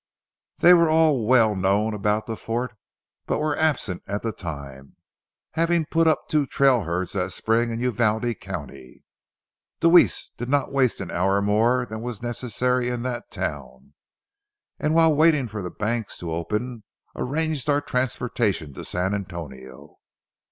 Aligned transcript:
They 0.57 0.73
were 0.73 0.89
all 0.89 1.27
well 1.27 1.55
known 1.55 1.93
about 1.93 2.25
the 2.25 2.35
fort, 2.35 2.75
but 3.27 3.37
were 3.37 3.55
absent 3.55 4.01
at 4.07 4.23
the 4.23 4.31
time, 4.31 4.95
having 5.51 5.85
put 5.85 6.07
up 6.07 6.27
two 6.27 6.47
trail 6.47 6.85
herds 6.85 7.11
that 7.11 7.33
spring 7.33 7.69
in 7.69 7.79
Uvalde 7.81 8.39
County. 8.39 9.03
Deweese 9.79 10.31
did 10.39 10.49
not 10.49 10.71
waste 10.73 11.01
an 11.01 11.11
hour 11.11 11.39
more 11.39 11.85
than 11.85 12.01
was 12.01 12.19
necessary 12.19 12.87
in 12.89 13.03
that 13.03 13.29
town, 13.29 13.93
and 14.79 14.95
while 14.95 15.13
waiting 15.13 15.47
for 15.47 15.61
the 15.61 15.69
banks 15.69 16.17
to 16.17 16.33
open, 16.33 16.81
arranged 17.15 17.65
for 17.67 17.73
our 17.73 17.81
transportation 17.81 18.73
to 18.73 18.83
San 18.83 19.13
Antonio. 19.13 19.99